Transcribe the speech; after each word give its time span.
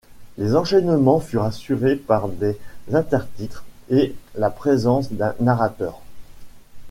Les 0.39 0.55
enchaînements 0.55 1.19
furent 1.19 1.43
assurés 1.43 1.95
par 1.95 2.27
des 2.27 2.57
intertitres 2.91 3.63
et 3.91 4.15
la 4.33 4.49
présence 4.49 5.11
d'un 5.11 5.35
narrateur. 5.39 6.01